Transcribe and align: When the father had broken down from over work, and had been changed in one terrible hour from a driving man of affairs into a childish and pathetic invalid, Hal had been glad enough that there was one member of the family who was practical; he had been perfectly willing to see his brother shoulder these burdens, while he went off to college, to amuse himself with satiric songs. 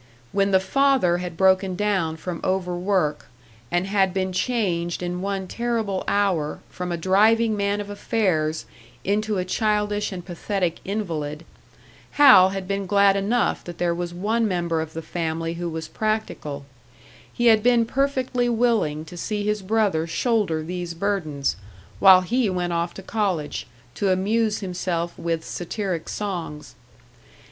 When 0.31 0.49
the 0.49 0.59
father 0.59 1.19
had 1.19 1.37
broken 1.37 1.75
down 1.75 2.17
from 2.17 2.41
over 2.43 2.75
work, 2.75 3.27
and 3.69 3.85
had 3.85 4.15
been 4.15 4.31
changed 4.33 5.03
in 5.03 5.21
one 5.21 5.45
terrible 5.47 6.03
hour 6.07 6.57
from 6.71 6.91
a 6.91 6.97
driving 6.97 7.55
man 7.55 7.79
of 7.79 7.87
affairs 7.87 8.65
into 9.03 9.37
a 9.37 9.45
childish 9.45 10.11
and 10.11 10.25
pathetic 10.25 10.79
invalid, 10.83 11.45
Hal 12.13 12.49
had 12.49 12.67
been 12.67 12.87
glad 12.87 13.15
enough 13.15 13.63
that 13.65 13.77
there 13.77 13.93
was 13.93 14.11
one 14.11 14.47
member 14.47 14.81
of 14.81 14.93
the 14.93 15.03
family 15.03 15.53
who 15.53 15.69
was 15.69 15.87
practical; 15.87 16.65
he 17.31 17.45
had 17.45 17.61
been 17.61 17.85
perfectly 17.85 18.49
willing 18.49 19.05
to 19.05 19.15
see 19.15 19.45
his 19.45 19.61
brother 19.61 20.07
shoulder 20.07 20.63
these 20.63 20.95
burdens, 20.95 21.57
while 21.99 22.21
he 22.21 22.49
went 22.49 22.73
off 22.73 22.95
to 22.95 23.03
college, 23.03 23.67
to 23.93 24.09
amuse 24.09 24.61
himself 24.61 25.15
with 25.19 25.45
satiric 25.45 26.09
songs. 26.09 26.73